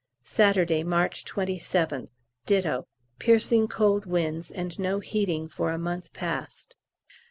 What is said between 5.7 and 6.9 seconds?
a month past.